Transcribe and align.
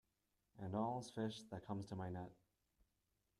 And 0.57 0.75
all's 0.75 1.11
fish 1.11 1.43
that 1.51 1.67
comes 1.67 1.85
to 1.89 1.95
my 1.95 2.09
net. 2.09 2.31